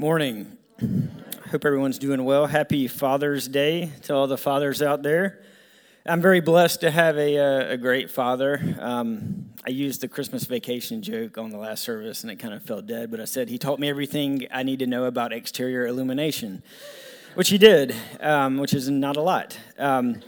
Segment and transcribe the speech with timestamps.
[0.00, 0.56] Morning.
[1.50, 2.46] Hope everyone's doing well.
[2.46, 5.40] Happy Father's Day to all the fathers out there.
[6.06, 8.76] I'm very blessed to have a, uh, a great father.
[8.78, 12.62] Um, I used the Christmas vacation joke on the last service and it kind of
[12.62, 15.84] fell dead, but I said he taught me everything I need to know about exterior
[15.84, 16.62] illumination,
[17.34, 19.58] which he did, um, which is not a lot.
[19.80, 20.20] Um,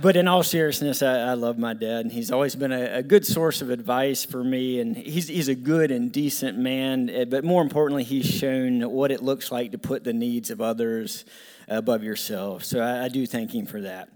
[0.00, 3.02] but in all seriousness, I, I, love my dad, and he's always been a, a,
[3.02, 4.80] good source of advice for me.
[4.80, 9.10] And he's, he's a good and decent man, eh, but more importantly, he's shown what
[9.10, 11.24] it looks like to put the needs of others
[11.68, 12.64] above yourself.
[12.64, 14.08] So I, I do thank him for that.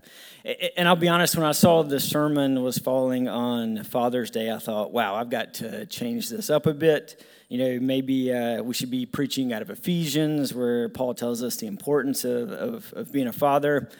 [0.76, 4.58] And I'll be honest, when I saw the sermon was falling on Father's Day, I
[4.58, 7.24] thought, wow, I've got to change this up a bit.
[7.48, 11.56] You know, maybe uh, we should be preaching out of Ephesians, where Paul tells us
[11.56, 13.90] the importance of, of, of being a father.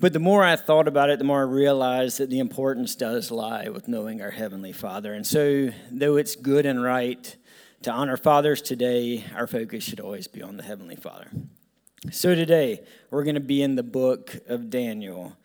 [0.00, 3.30] But the more I thought about it, the more I realized that the importance does
[3.30, 5.12] lie with knowing our Heavenly Father.
[5.12, 7.36] And so, though it's good and right
[7.82, 11.28] to honor fathers today, our focus should always be on the Heavenly Father.
[12.10, 15.36] So, today, we're going to be in the book of Daniel.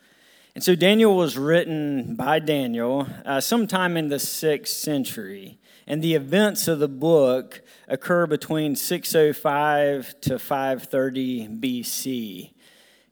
[0.56, 5.59] And so, Daniel was written by Daniel uh, sometime in the sixth century.
[5.86, 12.55] And the events of the book occur between 605 to 530 BC.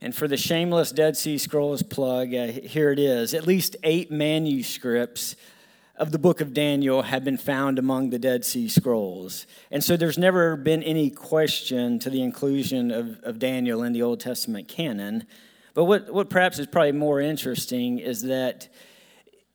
[0.03, 3.33] And for the shameless Dead Sea Scrolls plug, uh, here it is.
[3.33, 5.37] At least eight manuscripts
[5.95, 9.47] of the book of Daniel have been found among the Dead Sea Scrolls.
[9.71, 14.01] And so there's never been any question to the inclusion of, of Daniel in the
[14.01, 15.25] Old Testament canon.
[15.73, 18.67] But what, what perhaps is probably more interesting is that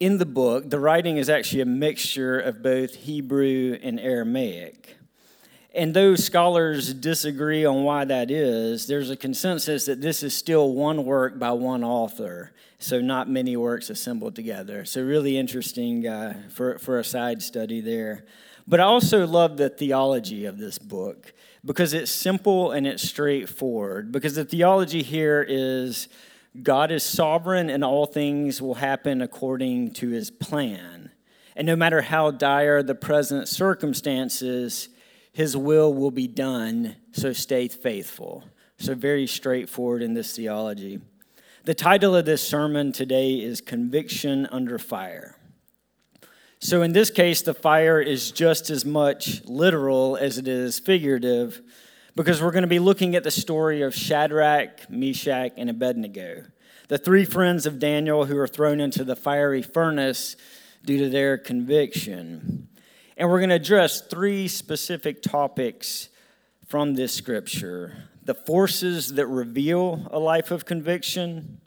[0.00, 4.97] in the book, the writing is actually a mixture of both Hebrew and Aramaic.
[5.78, 10.72] And though scholars disagree on why that is, there's a consensus that this is still
[10.72, 14.84] one work by one author, so not many works assembled together.
[14.84, 18.24] So, really interesting uh, for, for a side study there.
[18.66, 21.32] But I also love the theology of this book
[21.64, 24.10] because it's simple and it's straightforward.
[24.10, 26.08] Because the theology here is
[26.60, 31.12] God is sovereign and all things will happen according to his plan.
[31.54, 34.88] And no matter how dire the present circumstances,
[35.38, 38.42] his will will be done, so stay faithful.
[38.76, 40.98] So, very straightforward in this theology.
[41.62, 45.36] The title of this sermon today is Conviction Under Fire.
[46.58, 51.62] So, in this case, the fire is just as much literal as it is figurative
[52.16, 56.46] because we're going to be looking at the story of Shadrach, Meshach, and Abednego,
[56.88, 60.34] the three friends of Daniel who are thrown into the fiery furnace
[60.84, 62.68] due to their conviction.
[63.18, 66.08] And we're going to address three specific topics
[66.68, 71.60] from this scripture the forces that reveal a life of conviction,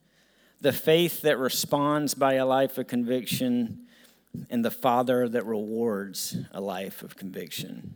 [0.61, 3.87] the faith that responds by a life of conviction,
[4.49, 7.95] and the Father that rewards a life of conviction.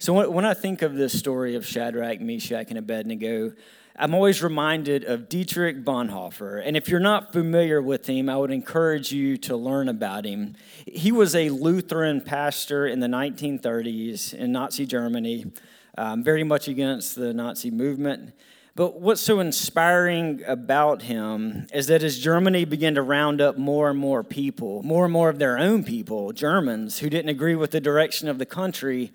[0.00, 3.52] So, when I think of this story of Shadrach, Meshach, and Abednego,
[3.96, 6.62] I'm always reminded of Dietrich Bonhoeffer.
[6.64, 10.54] And if you're not familiar with him, I would encourage you to learn about him.
[10.86, 15.50] He was a Lutheran pastor in the 1930s in Nazi Germany,
[15.96, 18.34] um, very much against the Nazi movement.
[18.76, 23.90] But what's so inspiring about him is that as Germany began to round up more
[23.90, 27.72] and more people, more and more of their own people, Germans, who didn't agree with
[27.72, 29.10] the direction of the country,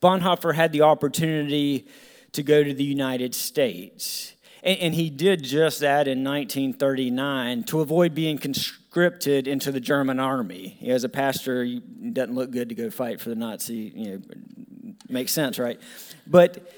[0.00, 1.86] Bonhoeffer had the opportunity
[2.32, 4.34] to go to the United States.
[4.62, 10.20] And, and he did just that in 1939 to avoid being conscripted into the German
[10.20, 10.78] army.
[10.86, 14.94] As a pastor, it doesn't look good to go fight for the Nazi, you know,
[15.08, 15.80] makes sense, right?
[16.26, 16.72] But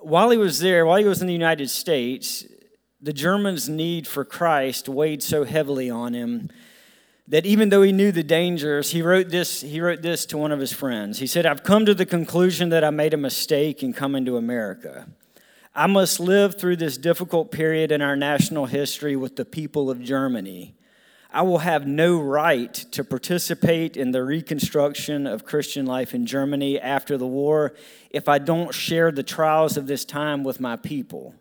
[0.00, 2.44] while he was there, while he was in the United States,
[3.00, 6.50] the Germans' need for Christ weighed so heavily on him
[7.28, 10.50] that even though he knew the dangers, he wrote this, he wrote this to one
[10.50, 11.18] of his friends.
[11.18, 14.38] He said, I've come to the conclusion that I made a mistake in coming to
[14.38, 15.06] America.
[15.74, 20.02] I must live through this difficult period in our national history with the people of
[20.02, 20.74] Germany.
[21.30, 26.80] I will have no right to participate in the reconstruction of Christian life in Germany
[26.80, 27.74] after the war
[28.08, 31.34] if I don't share the trials of this time with my people.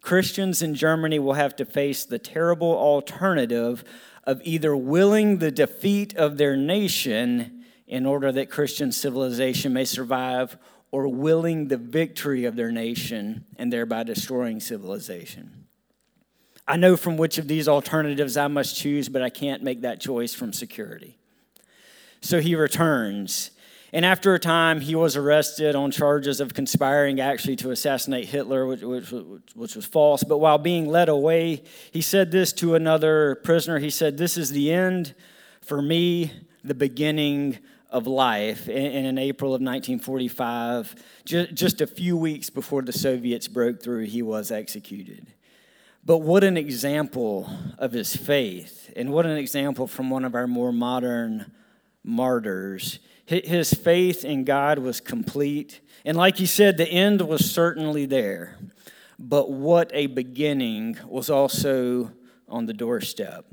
[0.00, 3.84] Christians in Germany will have to face the terrible alternative
[4.26, 10.56] of either willing the defeat of their nation in order that Christian civilization may survive,
[10.90, 15.66] or willing the victory of their nation and thereby destroying civilization.
[16.66, 20.00] I know from which of these alternatives I must choose, but I can't make that
[20.00, 21.18] choice from security.
[22.20, 23.50] So he returns
[23.92, 28.66] and after a time, he was arrested on charges of conspiring actually to assassinate Hitler,
[28.66, 29.10] which, which,
[29.54, 30.24] which, was false.
[30.24, 31.62] But while being led away,
[31.92, 33.78] he said this to another prisoner.
[33.78, 35.14] He said, This is the end
[35.60, 36.32] for me,
[36.64, 37.58] the beginning
[37.90, 38.68] of life.
[38.68, 40.94] And in April of 1945,
[41.24, 45.28] just a few weeks before the Soviets broke through, he was executed.
[46.04, 50.46] But what an example of his faith, and what an example from one of our
[50.46, 51.50] more modern
[52.04, 53.00] martyrs.
[53.26, 55.80] His faith in God was complete.
[56.04, 58.56] And like he said, the end was certainly there.
[59.18, 62.12] But what a beginning was also
[62.48, 63.46] on the doorstep.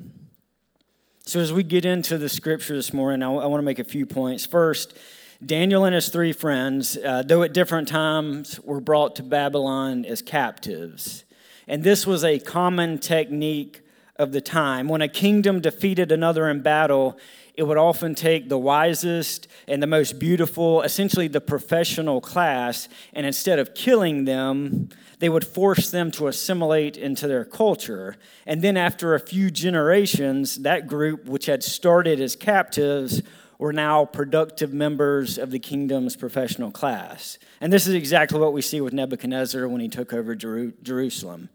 [1.26, 3.86] So, as we get into the scripture this morning, I, I want to make a
[3.86, 4.46] few points.
[4.46, 4.96] First,
[5.44, 10.22] Daniel and his three friends, uh, though at different times, were brought to Babylon as
[10.22, 11.24] captives.
[11.68, 13.82] And this was a common technique
[14.18, 14.88] of the time.
[14.88, 17.18] When a kingdom defeated another in battle,
[17.56, 23.26] it would often take the wisest and the most beautiful, essentially the professional class, and
[23.26, 24.90] instead of killing them,
[25.20, 28.16] they would force them to assimilate into their culture.
[28.46, 33.22] And then, after a few generations, that group, which had started as captives,
[33.60, 37.38] were now productive members of the kingdom's professional class.
[37.62, 41.50] And this is exactly what we see with Nebuchadnezzar when he took over Jerusalem.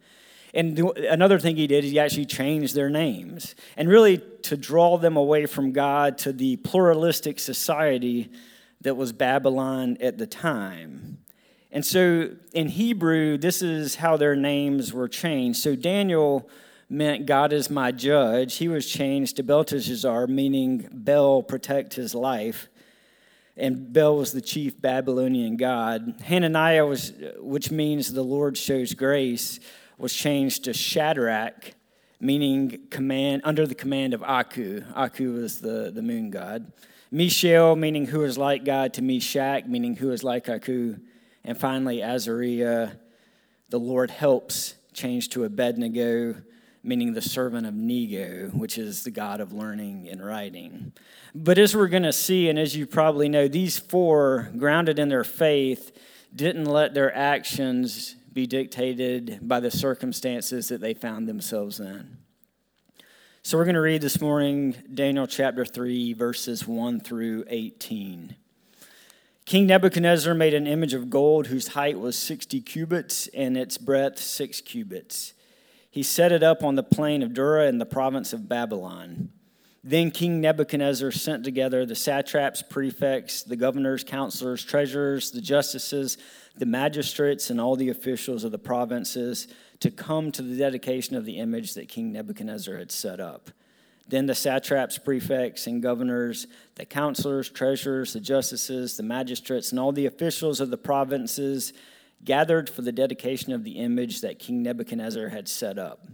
[0.55, 3.55] And another thing he did, is he actually changed their names.
[3.77, 8.31] And really to draw them away from God to the pluralistic society
[8.81, 11.19] that was Babylon at the time.
[11.71, 15.61] And so in Hebrew, this is how their names were changed.
[15.61, 16.49] So Daniel
[16.89, 18.57] meant God is my judge.
[18.57, 22.69] He was changed to Belteshazzar, meaning Bel protect his life.
[23.57, 26.15] And Bel was the chief Babylonian god.
[26.25, 29.61] Hananiah was, which means the Lord shows grace
[29.99, 31.75] was changed to Shadrach,
[32.21, 34.83] meaning command under the command of Aku.
[34.95, 36.73] Aku was the, the moon god.
[37.11, 40.97] Mishael, meaning who is like God, to Meshach, meaning who is like Aku.
[41.45, 42.91] And finally, Azariah,
[43.71, 46.37] the Lord helps, changed to Abednego,
[46.83, 50.93] meaning the servant of Nego, which is the God of learning and writing.
[51.35, 55.09] But as we're going to see, and as you probably know, these four, grounded in
[55.09, 55.93] their faith,
[56.35, 62.19] didn't let their actions be dictated by the circumstances that they found themselves in.
[63.43, 68.37] So we're going to read this morning Daniel chapter 3, verses 1 through 18.
[69.45, 74.21] King Nebuchadnezzar made an image of gold whose height was 60 cubits and its breadth
[74.21, 75.35] 6 cubits.
[75.91, 79.31] He set it up on the plain of Dura in the province of Babylon.
[79.89, 86.19] Then King Nebuchadnezzar sent together the satraps, prefects, the governors, counselors, treasurers, the justices,
[86.59, 89.49] the magistrates, and all the officials of the provinces
[89.81, 93.51] to come to the dedication of the image that King Nebuchadnezzar had set up.
[94.07, 99.93] Then the satraps, prefects, and governors, the counselors, treasurers, the justices, the magistrates, and all
[99.93, 101.73] the officials of the provinces
[102.27, 106.07] gathered for the dedication of the image that King Nebuchadnezzar had set up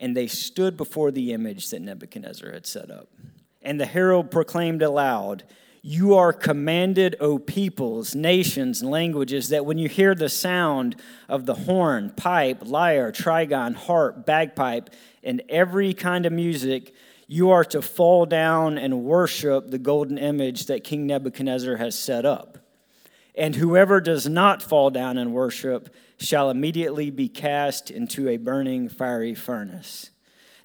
[0.00, 3.08] and they stood before the image that Nebuchadnezzar had set up.
[3.62, 5.44] And the herald proclaimed aloud,
[5.82, 10.96] You are commanded, O peoples, nations, and languages, that when you hear the sound
[11.28, 14.90] of the horn, pipe, lyre, trigon, harp, bagpipe,
[15.22, 16.94] and every kind of music,
[17.26, 22.24] you are to fall down and worship the golden image that King Nebuchadnezzar has set
[22.24, 22.58] up.
[23.34, 28.88] And whoever does not fall down and worship, shall immediately be cast into a burning
[28.88, 30.10] fiery furnace.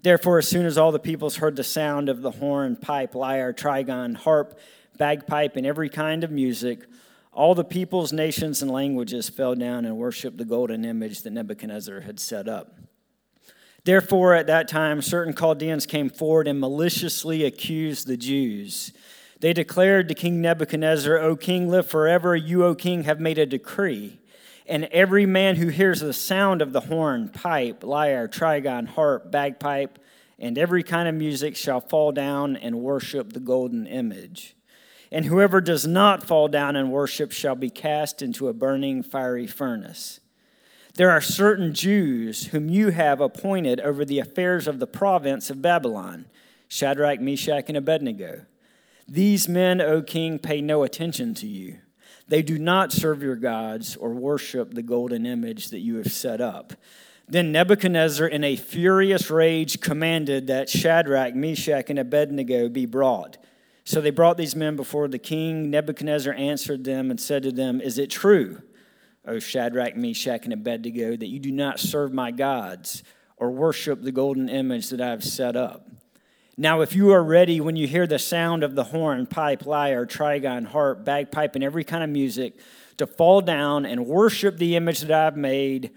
[0.01, 3.53] Therefore, as soon as all the peoples heard the sound of the horn, pipe, lyre,
[3.53, 4.59] trigon, harp,
[4.97, 6.85] bagpipe, and every kind of music,
[7.31, 12.01] all the peoples, nations, and languages fell down and worshiped the golden image that Nebuchadnezzar
[12.01, 12.77] had set up.
[13.85, 18.91] Therefore, at that time, certain Chaldeans came forward and maliciously accused the Jews.
[19.39, 22.35] They declared to King Nebuchadnezzar, O king, live forever.
[22.35, 24.19] You, O king, have made a decree
[24.67, 29.99] and every man who hears the sound of the horn, pipe, lyre, trigon, harp, bagpipe,
[30.39, 34.55] and every kind of music shall fall down and worship the golden image.
[35.11, 39.47] And whoever does not fall down and worship shall be cast into a burning fiery
[39.47, 40.19] furnace.
[40.95, 45.61] There are certain Jews whom you have appointed over the affairs of the province of
[45.61, 46.25] Babylon
[46.67, 48.45] Shadrach, Meshach, and Abednego.
[49.07, 51.77] These men, O king, pay no attention to you
[52.27, 56.41] they do not serve your gods or worship the golden image that you have set
[56.41, 56.73] up.
[57.27, 63.37] Then Nebuchadnezzar, in a furious rage, commanded that Shadrach, Meshach, and Abednego be brought.
[63.85, 65.69] So they brought these men before the king.
[65.69, 68.61] Nebuchadnezzar answered them and said to them, Is it true,
[69.25, 73.03] O Shadrach, Meshach, and Abednego, that you do not serve my gods
[73.37, 75.89] or worship the golden image that I have set up?
[76.55, 80.05] Now, if you are ready when you hear the sound of the horn, pipe, lyre,
[80.05, 82.53] trigon, harp, bagpipe, and every kind of music,
[82.97, 85.89] to fall down and worship the image that I've made,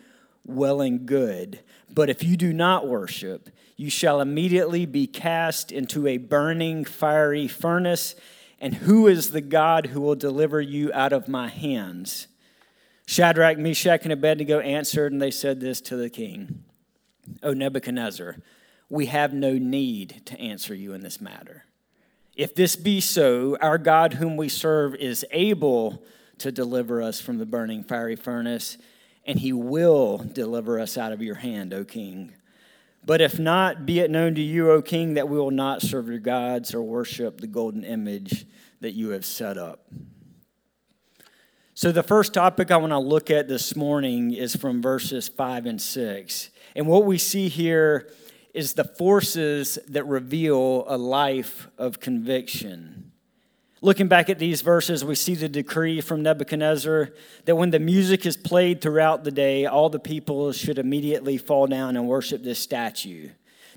[0.47, 1.61] well and good.
[1.93, 7.49] But if you do not worship, you shall immediately be cast into a burning, fiery
[7.49, 8.15] furnace.
[8.59, 12.29] And who is the God who will deliver you out of my hands?
[13.07, 16.65] Shadrach, Meshach, and Abednego answered, and they said this to the king
[17.43, 18.37] O Nebuchadnezzar,
[18.89, 21.65] we have no need to answer you in this matter.
[22.37, 26.05] If this be so, our God, whom we serve, is able
[26.39, 28.77] to deliver us from the burning fiery furnace,
[29.25, 32.35] and he will deliver us out of your hand, O king.
[33.05, 36.09] But if not, be it known to you, O king, that we will not serve
[36.09, 38.47] your gods or worship the golden image
[38.81, 39.87] that you have set up.
[41.75, 45.67] So, the first topic I want to look at this morning is from verses 5
[45.67, 46.51] and 6.
[46.75, 48.11] And what we see here
[48.57, 53.13] is the forces that reveal a life of conviction.
[53.83, 57.11] Looking back at these verses, we see the decree from Nebuchadnezzar
[57.45, 61.67] that when the music is played throughout the day, all the people should immediately fall
[61.67, 63.29] down and worship this statue,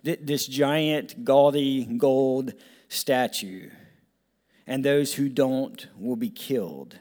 [0.02, 2.54] this giant, gaudy gold
[2.88, 3.70] statue.
[4.66, 6.98] And those who don't will be killed.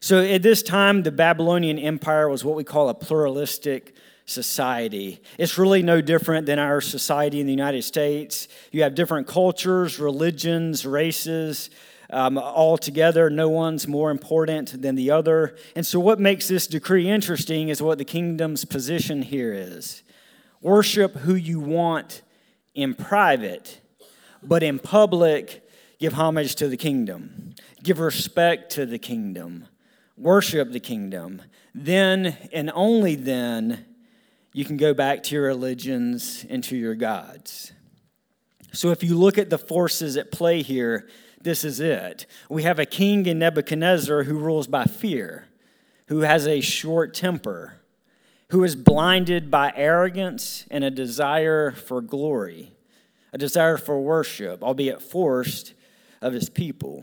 [0.00, 5.20] So at this time, the Babylonian Empire was what we call a pluralistic society.
[5.38, 8.48] It's really no different than our society in the United States.
[8.70, 11.70] You have different cultures, religions, races.
[12.10, 15.56] Um, all together, no one's more important than the other.
[15.74, 20.02] And so, what makes this decree interesting is what the kingdom's position here is
[20.60, 22.22] worship who you want
[22.74, 23.80] in private,
[24.42, 25.66] but in public,
[25.98, 29.68] give homage to the kingdom, give respect to the kingdom
[30.16, 31.42] worship the kingdom,
[31.74, 33.84] then and only then
[34.52, 37.72] you can go back to your religions and to your gods.
[38.72, 41.08] So if you look at the forces at play here,
[41.40, 42.26] this is it.
[42.48, 45.46] We have a king in Nebuchadnezzar who rules by fear,
[46.06, 47.80] who has a short temper,
[48.50, 52.72] who is blinded by arrogance and a desire for glory,
[53.32, 55.74] a desire for worship, albeit forced,
[56.20, 57.02] of his people.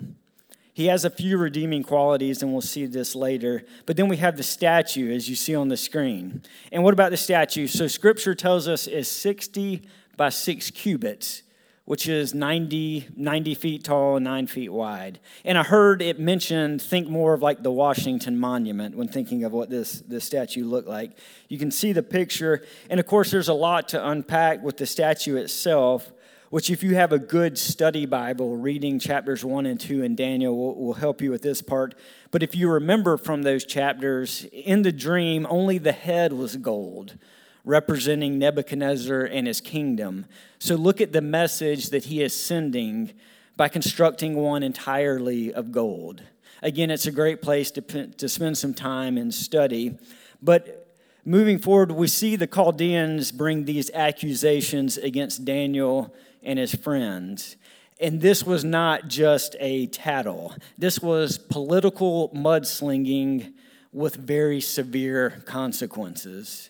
[0.79, 3.65] He has a few redeeming qualities, and we'll see this later.
[3.85, 6.41] But then we have the statue, as you see on the screen.
[6.71, 7.67] And what about the statue?
[7.67, 9.81] So, scripture tells us is 60
[10.15, 11.43] by 6 cubits,
[11.83, 15.19] which is 90, 90 feet tall and 9 feet wide.
[15.43, 19.51] And I heard it mentioned, think more of like the Washington Monument when thinking of
[19.51, 21.11] what this, this statue looked like.
[21.49, 22.63] You can see the picture.
[22.89, 26.09] And of course, there's a lot to unpack with the statue itself
[26.49, 30.57] which, if you have a good study Bible, reading chapters 1 and 2 in Daniel
[30.57, 31.93] will, will, help you with this part.
[32.31, 37.17] But if you remember from those chapters, in the dream, only the head was gold,
[37.63, 40.25] representing Nebuchadnezzar and his kingdom.
[40.57, 43.13] So look at the message that he is sending
[43.55, 46.23] by constructing one entirely of gold.
[46.63, 49.97] Again, it's a great place to, to spend some time and study.
[50.41, 50.88] But
[51.25, 57.57] moving forward, we see the Chaldeans bring these accusations against Daniel and his friends.
[57.99, 63.53] And this was not just a tattle, this was political mudslinging
[63.91, 66.69] with very severe consequences.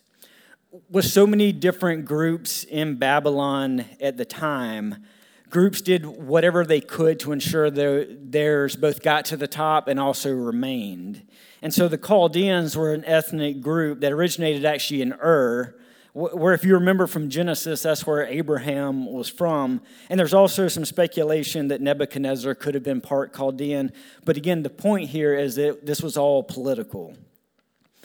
[0.89, 5.03] With so many different groups in Babylon at the time,
[5.49, 9.99] groups did whatever they could to ensure that theirs both got to the top and
[9.99, 11.27] also remained.
[11.61, 15.75] And so the Chaldeans were an ethnic group that originated actually in Ur,
[16.13, 19.81] where if you remember from Genesis, that's where Abraham was from.
[20.09, 23.91] And there's also some speculation that Nebuchadnezzar could have been part Chaldean.
[24.25, 27.15] But again, the point here is that this was all political.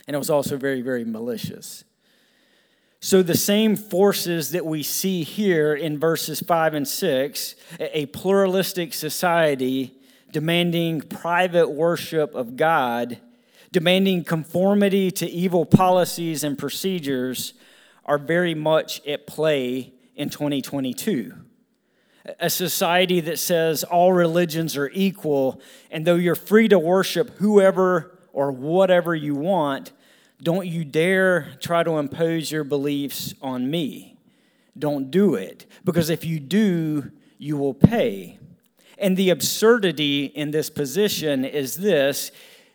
[0.07, 1.85] And it was also very, very malicious.
[3.05, 8.95] So, the same forces that we see here in verses 5 and 6, a pluralistic
[8.95, 9.93] society
[10.33, 13.19] demanding private worship of God,
[13.73, 17.53] demanding conformity to evil policies and procedures,
[18.07, 21.35] are very much at play in 2022.
[22.41, 28.19] A society that says all religions are equal, and though you're free to worship whoever
[28.33, 29.93] or whatever you want,
[30.45, 34.17] don't you dare try to impose your beliefs on me.
[34.79, 38.39] Don't do it, because if you do, you will pay.
[38.99, 42.31] And the absurdity in this position is this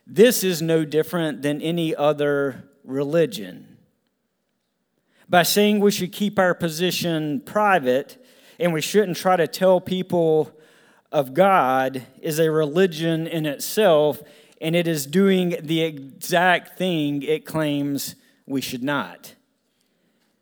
[0.06, 3.78] this is no different than any other religion
[5.30, 8.18] by saying we should keep our position private
[8.60, 10.52] and we shouldn't try to tell people
[11.12, 14.22] of God is a religion in itself,
[14.62, 19.36] and it is doing the exact thing it claims we should not.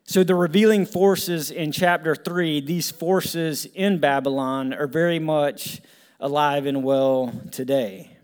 [0.04, 5.82] So, the revealing forces in chapter 3, these forces in Babylon, are very much
[6.20, 8.18] alive and well today.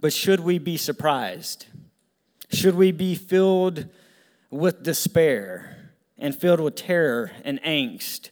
[0.00, 1.66] But should we be surprised?
[2.50, 3.88] Should we be filled
[4.50, 8.30] with despair and filled with terror and angst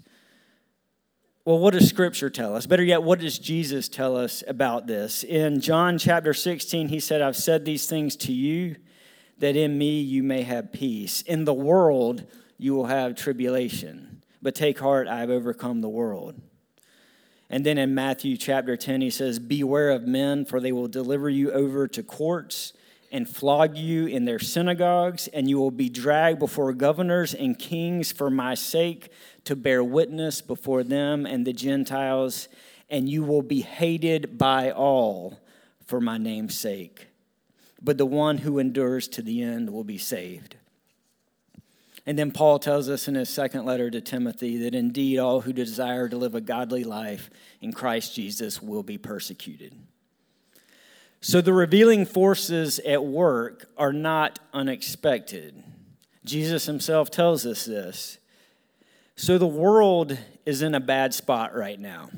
[1.47, 2.65] Well, what does Scripture tell us?
[2.65, 5.23] Better yet, what does Jesus tell us about this?
[5.23, 8.77] In John chapter 16, he said, I've said these things to you
[9.41, 11.21] that in me you may have peace.
[11.21, 12.25] In the world
[12.57, 16.41] you will have tribulation, but take heart, I have overcome the world.
[17.51, 21.29] And then in Matthew chapter 10, he says, Beware of men, for they will deliver
[21.29, 22.73] you over to courts
[23.15, 28.11] and flog you in their synagogues, and you will be dragged before governors and kings
[28.11, 29.09] for my sake
[29.45, 32.49] to bear witness before them and the Gentiles,
[32.91, 35.39] and you will be hated by all
[35.87, 37.07] for my name's sake.
[37.81, 40.57] But the one who endures to the end will be saved.
[42.05, 45.53] And then Paul tells us in his second letter to Timothy that indeed all who
[45.53, 47.31] desire to live a godly life
[47.61, 49.73] in Christ Jesus will be persecuted.
[51.25, 55.65] So the revealing forces at work are not unexpected.
[56.23, 58.19] Jesus himself tells us this.
[59.17, 62.11] So the world is in a bad spot right now,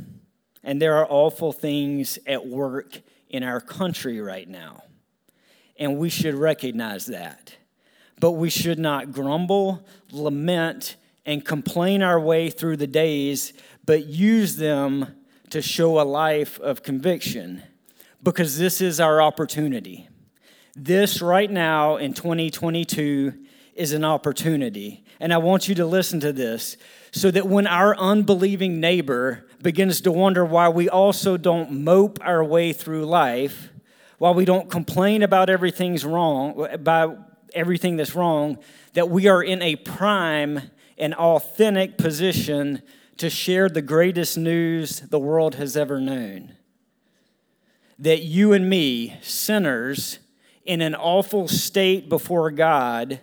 [0.64, 4.82] and there are awful things at work in our country right now.
[5.78, 7.56] And we should recognize that.
[8.18, 13.52] But we should not grumble, lament, and complain our way through the days,
[13.84, 15.14] but use them
[15.50, 17.62] to show a life of conviction
[18.26, 20.08] because this is our opportunity.
[20.74, 23.32] This right now in 2022
[23.76, 25.04] is an opportunity.
[25.20, 26.76] And I want you to listen to this
[27.12, 32.42] so that when our unbelieving neighbor begins to wonder why we also don't mope our
[32.42, 33.70] way through life,
[34.18, 37.18] while we don't complain about everything's wrong, about
[37.54, 38.58] everything that's wrong,
[38.94, 42.82] that we are in a prime and authentic position
[43.18, 46.55] to share the greatest news the world has ever known
[47.98, 50.18] that you and me, sinners,
[50.64, 53.20] in an awful state before God,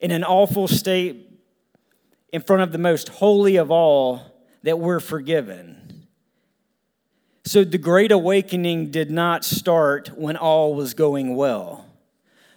[0.00, 1.30] in an awful state
[2.32, 4.22] in front of the most holy of all,
[4.62, 6.06] that we're forgiven.
[7.44, 11.86] So the Great Awakening did not start when all was going well.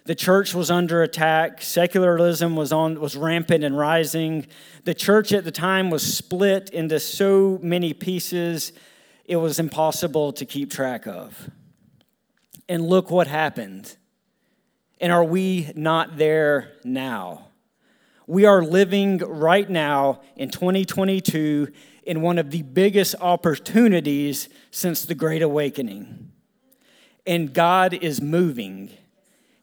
[0.04, 1.62] The church was under attack.
[1.62, 4.46] Secularism was, on, was rampant and rising.
[4.84, 8.72] The church at the time was split into so many pieces
[9.30, 11.50] it was impossible to keep track of.
[12.68, 13.96] And look what happened.
[15.00, 17.46] And are we not there now?
[18.26, 21.68] We are living right now in 2022
[22.02, 26.32] in one of the biggest opportunities since the Great Awakening.
[27.24, 28.90] And God is moving.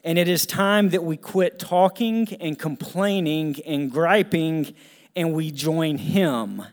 [0.01, 4.73] And it is time that we quit talking and complaining and griping
[5.13, 6.63] and we join Him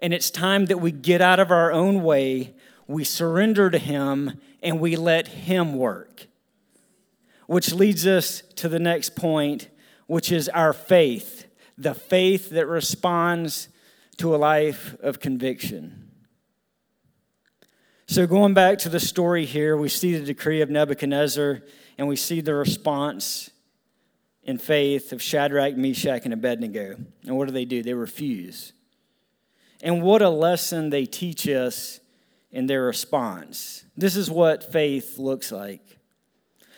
[0.00, 2.54] and it's time that we get out of our own way,
[2.86, 6.26] we surrender to Him, and we let Him work.
[7.46, 9.68] Which leads us to the next point,
[10.06, 11.46] which is our faith
[11.78, 13.68] the faith that responds
[14.18, 16.10] to a life of conviction.
[18.08, 21.62] So, going back to the story here, we see the decree of Nebuchadnezzar
[21.96, 23.50] and we see the response
[24.42, 26.96] in faith of Shadrach, Meshach, and Abednego.
[27.24, 27.82] And what do they do?
[27.82, 28.72] They refuse.
[29.82, 32.00] And what a lesson they teach us
[32.50, 33.84] in their response.
[33.96, 35.98] This is what faith looks like.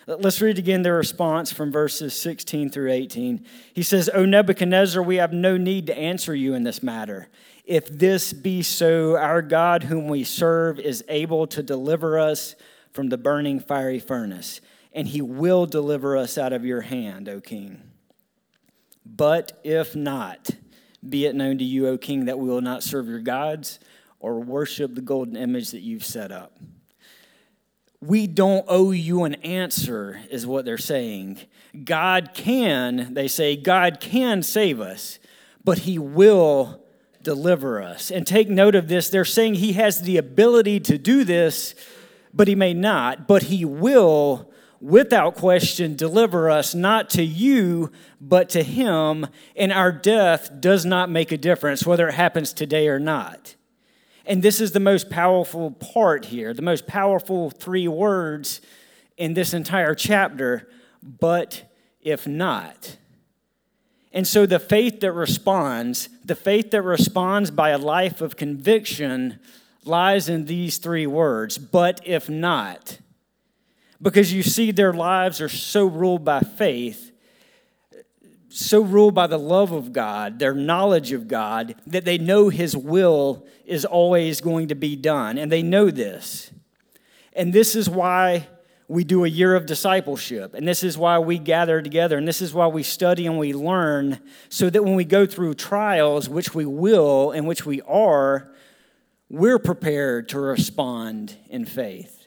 [0.06, 3.44] Let's read again their response from verses 16 through 18.
[3.74, 7.28] He says, O Nebuchadnezzar, we have no need to answer you in this matter.
[7.64, 12.56] If this be so, our God, whom we serve, is able to deliver us
[12.92, 14.60] from the burning fiery furnace,
[14.92, 17.80] and he will deliver us out of your hand, O king.
[19.06, 20.50] But if not,
[21.08, 23.78] be it known to you, O king, that we will not serve your gods
[24.18, 26.58] or worship the golden image that you've set up.
[28.02, 31.40] We don't owe you an answer, is what they're saying.
[31.84, 35.18] God can, they say, God can save us,
[35.64, 36.82] but He will
[37.22, 38.10] deliver us.
[38.10, 41.74] And take note of this they're saying He has the ability to do this,
[42.32, 44.49] but He may not, but He will
[44.80, 49.26] without question, deliver us not to you, but to him.
[49.54, 53.54] And our death does not make a difference whether it happens today or not.
[54.24, 58.60] And this is the most powerful part here, the most powerful three words
[59.16, 60.68] in this entire chapter,
[61.02, 61.62] but
[62.00, 62.96] if not.
[64.12, 69.38] And so the faith that responds, the faith that responds by a life of conviction,
[69.84, 72.98] lies in these three words, but if not
[74.02, 77.12] because you see their lives are so ruled by faith,
[78.48, 82.76] so ruled by the love of God, their knowledge of God, that they know His
[82.76, 85.38] will is always going to be done.
[85.38, 86.50] And they know this.
[87.32, 88.48] And this is why
[88.88, 90.52] we do a year of discipleship.
[90.52, 92.18] And this is why we gather together.
[92.18, 95.54] And this is why we study and we learn so that when we go through
[95.54, 98.50] trials, which we will and which we are,
[99.28, 102.19] we're prepared to respond in faith.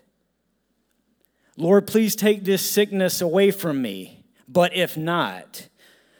[1.55, 5.67] Lord, please take this sickness away from me, but if not,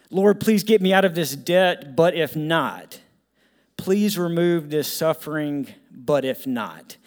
[0.10, 3.02] Lord, please get me out of this debt, but if not,
[3.78, 6.98] please remove this suffering, but if not.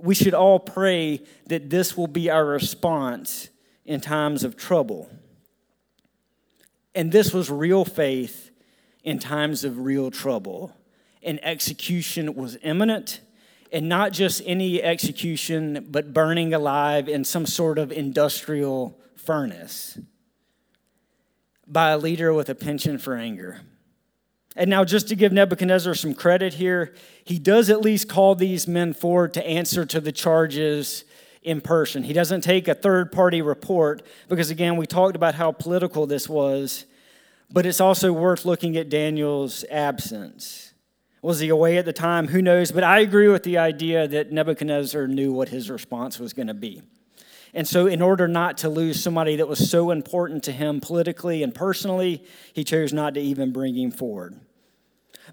[0.00, 3.48] We should all pray that this will be our response
[3.84, 5.10] in times of trouble.
[6.94, 8.50] And this was real faith
[9.02, 10.72] in times of real trouble.
[11.22, 13.20] And execution was imminent,
[13.72, 19.98] and not just any execution, but burning alive in some sort of industrial furnace
[21.66, 23.62] by a leader with a penchant for anger.
[24.54, 28.68] And now, just to give Nebuchadnezzar some credit here, he does at least call these
[28.68, 31.04] men forward to answer to the charges
[31.42, 32.02] in person.
[32.02, 36.28] He doesn't take a third party report because, again, we talked about how political this
[36.28, 36.84] was,
[37.50, 40.71] but it's also worth looking at Daniel's absence.
[41.22, 42.28] Was he away at the time?
[42.28, 42.72] Who knows?
[42.72, 46.54] But I agree with the idea that Nebuchadnezzar knew what his response was going to
[46.54, 46.82] be.
[47.54, 51.42] And so, in order not to lose somebody that was so important to him politically
[51.42, 54.40] and personally, he chose not to even bring him forward.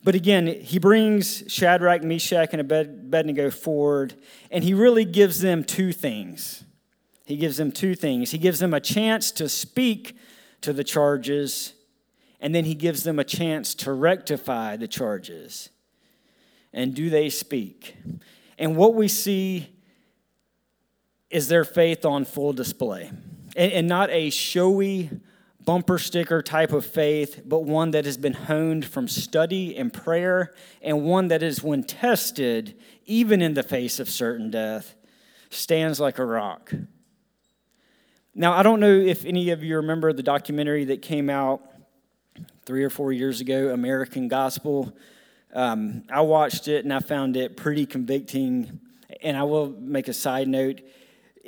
[0.03, 4.15] But again, he brings Shadrach, Meshach, and Abednego forward,
[4.51, 6.63] and he really gives them two things.
[7.25, 8.31] He gives them two things.
[8.31, 10.17] He gives them a chance to speak
[10.61, 11.73] to the charges,
[12.39, 15.69] and then he gives them a chance to rectify the charges.
[16.73, 17.95] And do they speak?
[18.57, 19.69] And what we see
[21.29, 23.11] is their faith on full display,
[23.55, 25.09] and, and not a showy,
[25.63, 30.53] bumper sticker type of faith, but one that has been honed from study and prayer,
[30.81, 34.95] and one that is, when tested, even in the face of certain death,
[35.49, 36.73] stands like a rock.
[38.33, 41.61] Now, I don't know if any of you remember the documentary that came out
[42.65, 44.95] three or four years ago, American Gospel.
[45.53, 48.79] Um, I watched it and I found it pretty convicting.
[49.21, 50.81] And I will make a side note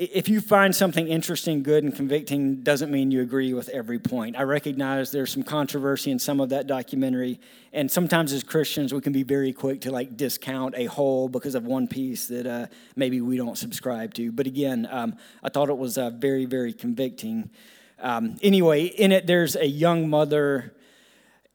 [0.01, 4.35] if you find something interesting, good, and convicting, doesn't mean you agree with every point.
[4.35, 7.39] I recognize there's some controversy in some of that documentary,
[7.71, 11.55] and sometimes as Christians, we can be very quick to like discount a whole because
[11.55, 14.31] of one piece that uh, maybe we don't subscribe to.
[14.31, 17.51] But again, um, I thought it was uh, very, very convicting.
[17.99, 20.73] Um, anyway, in it, there's a young mother,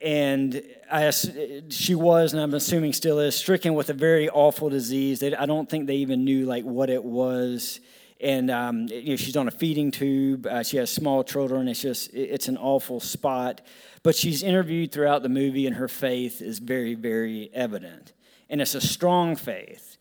[0.00, 5.20] and I, she was, and I'm assuming still is, stricken with a very awful disease
[5.20, 7.80] that I don't think they even knew like what it was
[8.20, 10.46] and um, you know, she's on a feeding tube.
[10.46, 11.68] Uh, she has small children.
[11.68, 13.60] It's just it's an awful spot.
[14.02, 18.12] But she's interviewed throughout the movie, and her faith is very, very evident,
[18.48, 19.98] and it's a strong faith.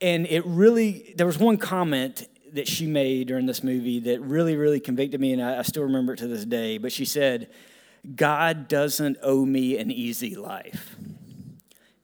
[0.00, 4.56] And it really, there was one comment that she made during this movie that really,
[4.56, 6.78] really convicted me, and I, I still remember it to this day.
[6.78, 7.50] But she said,
[8.14, 10.96] "God doesn't owe me an easy life.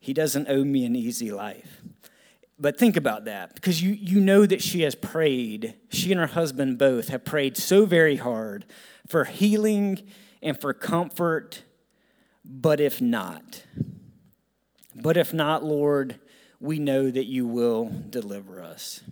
[0.00, 1.82] He doesn't owe me an easy life."
[2.58, 6.26] But think about that because you, you know that she has prayed, she and her
[6.26, 8.64] husband both have prayed so very hard
[9.06, 10.02] for healing
[10.42, 11.64] and for comfort.
[12.44, 13.64] But if not,
[14.94, 16.18] but if not, Lord,
[16.60, 19.02] we know that you will deliver us.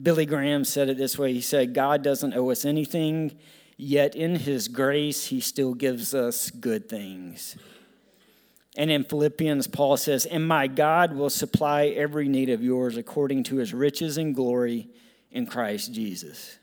[0.00, 3.36] Billy Graham said it this way He said, God doesn't owe us anything,
[3.76, 7.56] yet in his grace, he still gives us good things.
[8.76, 13.44] And in Philippians, Paul says, And my God will supply every need of yours according
[13.44, 14.88] to his riches and glory
[15.30, 16.58] in Christ Jesus.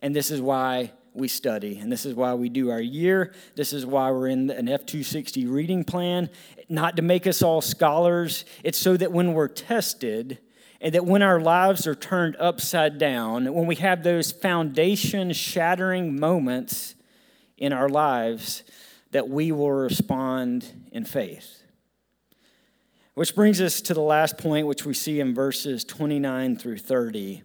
[0.00, 3.34] And this is why we study, and this is why we do our year.
[3.56, 6.30] This is why we're in an F 260 reading plan,
[6.68, 8.44] not to make us all scholars.
[8.62, 10.38] It's so that when we're tested,
[10.80, 16.18] and that when our lives are turned upside down, when we have those foundation shattering
[16.18, 16.94] moments
[17.58, 18.62] in our lives,
[19.10, 21.62] that we will respond in faith.
[23.14, 27.42] Which brings us to the last point, which we see in verses 29 through 30,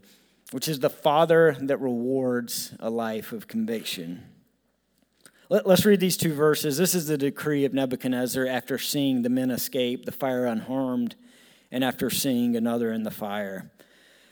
[0.51, 4.23] which is the Father that rewards a life of conviction.
[5.49, 6.77] Let, us read these two verses.
[6.77, 11.15] This is the decree of Nebuchadnezzar after seeing the men escape, the fire unharmed,
[11.75, 13.69] and after seeing another in the fire.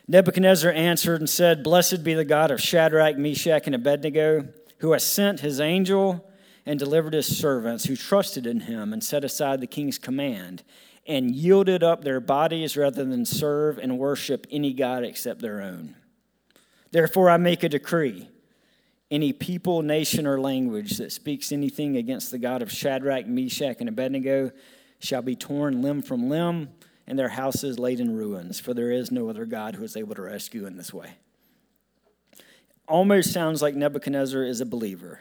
[0.08, 5.06] Nebuchadnezzar answered and said, Blessed be the God of Shadrach, Meshach, and Abednego, who has
[5.06, 6.26] sent his angel
[6.66, 10.64] and delivered his servants who trusted in him and set aside the king's command
[11.06, 15.96] and yielded up their bodies rather than serve and worship any God except their own.
[16.92, 18.30] Therefore, I make a decree
[19.12, 23.90] any people, nation, or language that speaks anything against the God of Shadrach, Meshach, and
[23.90, 24.52] Abednego
[25.00, 26.70] shall be torn limb from limb
[27.08, 30.16] and their houses laid in ruins, for there is no other God who is able
[30.16, 31.16] to rescue in this way.
[32.88, 35.20] Almost sounds like Nebuchadnezzar is a believer.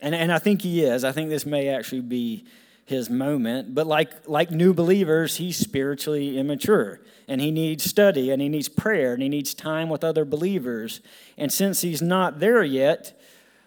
[0.00, 1.04] And, and I think he is.
[1.04, 2.44] I think this may actually be
[2.88, 3.74] his moment.
[3.74, 8.68] But like, like new believers, he's spiritually immature and he needs study and he needs
[8.68, 11.00] prayer and he needs time with other believers.
[11.36, 13.20] And since he's not there yet,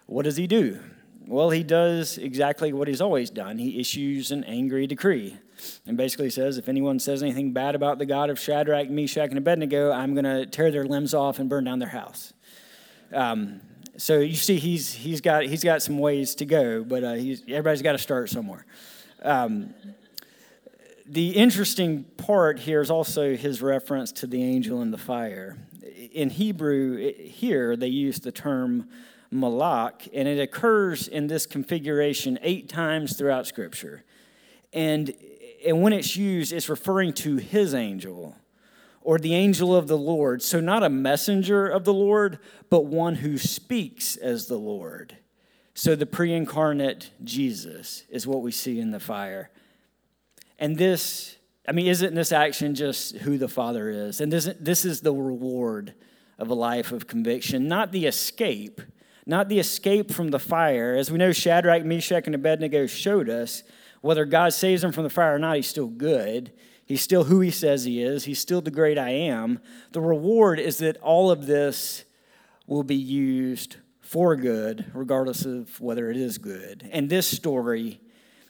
[0.07, 0.79] what does he do?
[1.27, 3.57] Well, he does exactly what he's always done.
[3.57, 5.37] He issues an angry decree
[5.85, 9.37] and basically says if anyone says anything bad about the God of Shadrach, Meshach, and
[9.37, 12.33] Abednego, I'm going to tear their limbs off and burn down their house.
[13.13, 13.61] Um,
[13.97, 17.15] so you see, he's, he's, got, he's got some ways to go, but uh,
[17.47, 18.65] everybody's got to start somewhere.
[19.21, 19.73] Um,
[21.05, 25.57] the interesting part here is also his reference to the angel in the fire.
[26.13, 28.89] In Hebrew, here they use the term
[29.31, 34.03] malak, and it occurs in this configuration eight times throughout Scripture.
[34.73, 35.13] And,
[35.65, 38.35] and when it's used, it's referring to his angel
[39.01, 40.41] or the angel of the Lord.
[40.41, 42.39] So, not a messenger of the Lord,
[42.69, 45.17] but one who speaks as the Lord.
[45.73, 49.49] So, the pre incarnate Jesus is what we see in the fire.
[50.59, 54.21] And this, I mean, isn't this action just who the Father is?
[54.21, 55.95] And this, this is the reward
[56.37, 58.81] of a life of conviction, not the escape,
[59.31, 60.93] not the escape from the fire.
[60.93, 63.63] As we know, Shadrach, Meshach, and Abednego showed us
[64.01, 66.51] whether God saves them from the fire or not, he's still good.
[66.85, 68.25] He's still who he says he is.
[68.25, 69.59] He's still the great I am.
[69.93, 72.03] The reward is that all of this
[72.67, 76.89] will be used for good, regardless of whether it is good.
[76.91, 78.01] And this story,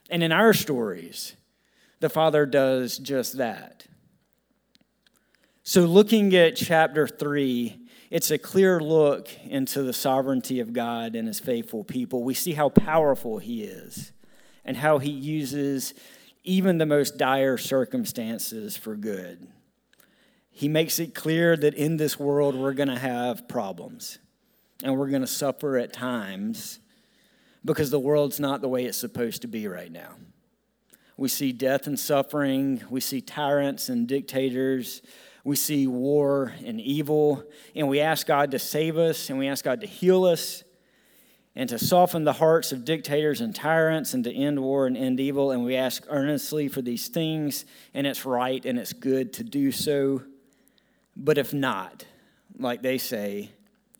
[0.09, 1.35] and in our stories,
[1.99, 3.85] the Father does just that.
[5.61, 7.80] So, looking at chapter 3,
[8.11, 12.23] it's a clear look into the sovereignty of God and his faithful people.
[12.23, 14.11] We see how powerful he is
[14.65, 15.93] and how he uses
[16.43, 19.47] even the most dire circumstances for good.
[20.49, 24.19] He makes it clear that in this world we're going to have problems
[24.83, 26.79] and we're going to suffer at times
[27.63, 30.15] because the world's not the way it's supposed to be right now.
[31.15, 35.01] We see death and suffering, we see tyrants and dictators,
[35.43, 37.43] we see war and evil,
[37.75, 40.63] and we ask God to save us and we ask God to heal us
[41.55, 45.19] and to soften the hearts of dictators and tyrants and to end war and end
[45.19, 45.51] evil.
[45.51, 49.71] And we ask earnestly for these things, and it's right and it's good to do
[49.71, 50.23] so.
[51.15, 52.05] But if not,
[52.57, 53.51] like they say,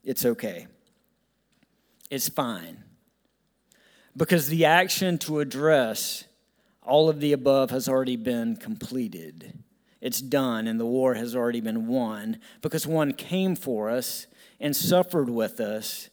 [0.04, 0.67] it's okay.
[2.10, 2.84] It's fine.
[4.15, 6.25] Because the action to address
[6.84, 9.54] all of the above has already been completed.
[10.01, 14.25] It's done, and the war has already been won because one came for us
[14.59, 16.09] and suffered with us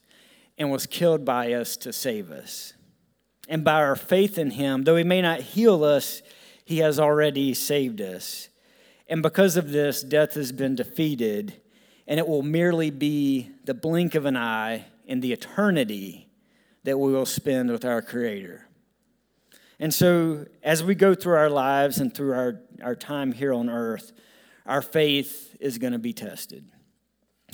[0.59, 2.75] and was killed by us to save us.
[3.49, 6.21] And by our faith in him, though he may not heal us,
[6.65, 8.51] he has already saved us.
[9.09, 11.63] And because of this, death has been defeated,
[12.07, 16.29] and it will merely be the blink of an eye in the eternity
[16.85, 18.68] that we will spend with our Creator.
[19.81, 23.69] And so, as we go through our lives and through our, our time here on
[23.69, 24.13] earth,
[24.67, 26.65] our faith is going to be tested.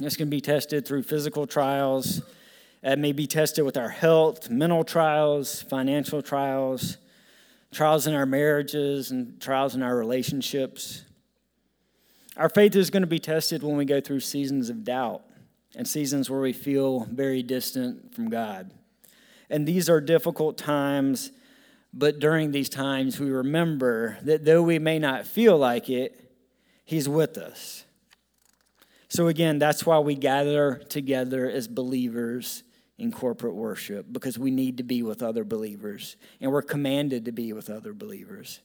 [0.00, 2.22] It's going to be tested through physical trials
[2.84, 6.98] it may be tested with our health, mental trials, financial trials,
[7.72, 11.02] trials in our marriages, and trials in our relationships.
[12.37, 15.22] Our faith is going to be tested when we go through seasons of doubt
[15.74, 18.70] and seasons where we feel very distant from God.
[19.48, 21.30] And these are difficult times,
[21.96, 26.20] but during these times, we remember that though we may not feel like it,
[26.85, 27.85] He's with us.
[29.09, 32.64] So, again, that's why we gather together as believers
[32.98, 37.33] in corporate worship because we need to be with other believers and we're commanded to
[37.33, 38.61] be with other believers.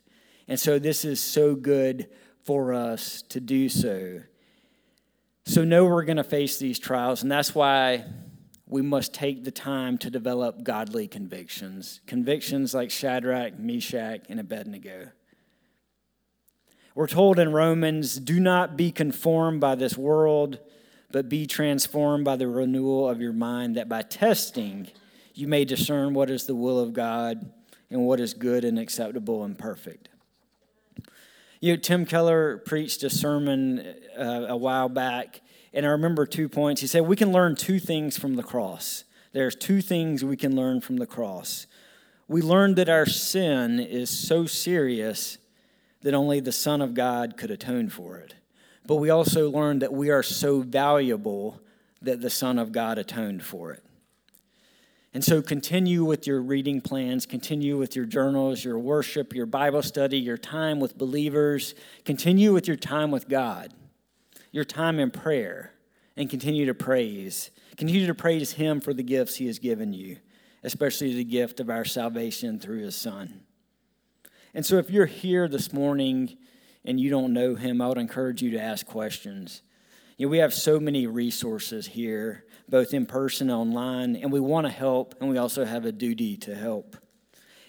[0.47, 2.09] And so this is so good
[2.43, 4.21] for us to do so.
[5.45, 8.05] So, know we're going to face these trials, and that's why
[8.69, 11.99] we must take the time to develop godly convictions.
[12.07, 15.09] Convictions like Shadrach, Meshach, and Abednego.
[16.95, 20.59] We're told in Romans do not be conformed by this world
[21.11, 24.87] but be transformed by the renewal of your mind, that by testing
[25.33, 27.51] you may discern what is the will of God
[27.89, 30.09] and what is good and acceptable and perfect.
[31.59, 35.41] You know, Tim Keller preached a sermon uh, a while back,
[35.73, 36.81] and I remember two points.
[36.81, 39.03] He said, We can learn two things from the cross.
[39.31, 41.67] There's two things we can learn from the cross.
[42.27, 45.37] We learned that our sin is so serious
[46.01, 48.35] that only the Son of God could atone for it.
[48.85, 51.61] But we also learned that we are so valuable
[52.01, 53.83] that the Son of God atoned for it.
[55.13, 59.81] And so continue with your reading plans, continue with your journals, your worship, your Bible
[59.81, 61.73] study, your time with believers,
[62.05, 63.73] continue with your time with God,
[64.51, 65.73] your time in prayer,
[66.15, 67.51] and continue to praise.
[67.77, 70.17] Continue to praise Him for the gifts He has given you,
[70.63, 73.41] especially the gift of our salvation through His Son.
[74.53, 76.37] And so if you're here this morning
[76.83, 79.61] and you don't know him, I would encourage you to ask questions.
[80.17, 84.39] You know, we have so many resources here, both in person and online, and we
[84.39, 86.97] want to help, and we also have a duty to help.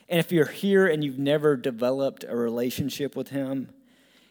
[0.09, 3.71] And if you're here and you've never developed a relationship with him,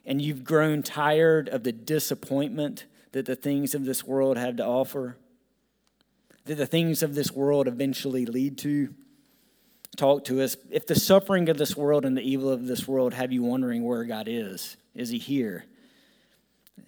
[0.09, 4.65] and you've grown tired of the disappointment that the things of this world have to
[4.65, 5.17] offer,
[6.45, 8.91] that the things of this world eventually lead to,
[9.95, 10.57] talk to us.
[10.71, 13.83] If the suffering of this world and the evil of this world have you wondering
[13.83, 15.65] where God is, is He here?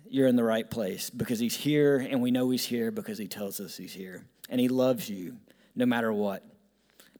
[0.10, 3.28] You're in the right place because He's here, and we know He's here because He
[3.28, 4.26] tells us He's here.
[4.50, 5.38] And He loves you
[5.76, 6.44] no matter what.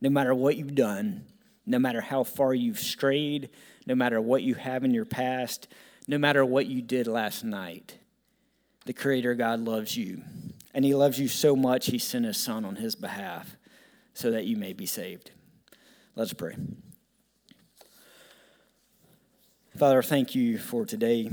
[0.02, 1.26] No matter what you've done,
[1.68, 3.50] no matter how far you've strayed,
[3.86, 5.68] no matter what you have in your past,
[6.08, 7.98] no matter what you did last night,
[8.86, 10.22] the Creator God loves you.
[10.74, 13.58] And He loves you so much, He sent His Son on His behalf
[14.14, 15.32] so that you may be saved.
[16.16, 16.56] Let's pray.
[19.78, 21.28] Father, thank you for today,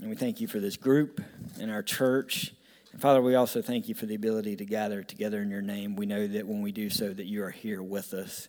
[0.00, 1.20] and we thank you for this group
[1.60, 2.54] and our church.
[2.92, 5.96] And Father, we also thank you for the ability to gather together in your name.
[5.96, 8.48] We know that when we do so, that you are here with us.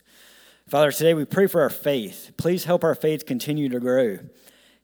[0.68, 2.32] Father, today we pray for our faith.
[2.36, 4.18] Please help our faith continue to grow.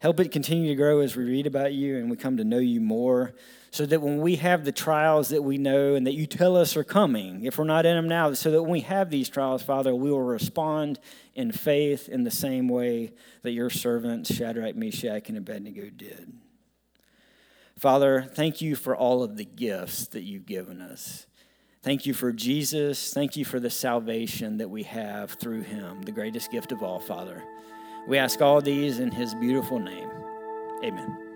[0.00, 2.58] Help it continue to grow as we read about you and we come to know
[2.58, 3.34] you more
[3.70, 6.76] so that when we have the trials that we know and that you tell us
[6.76, 9.62] are coming, if we're not in them now, so that when we have these trials,
[9.62, 10.98] Father, we will respond
[11.34, 16.32] in faith in the same way that your servants, Shadrach, Meshach, and Abednego did.
[17.78, 21.26] Father, thank you for all of the gifts that you've given us.
[21.82, 23.12] Thank you for Jesus.
[23.14, 27.00] Thank you for the salvation that we have through him, the greatest gift of all,
[27.00, 27.42] Father.
[28.06, 30.10] We ask all these in his beautiful name.
[30.84, 31.29] Amen.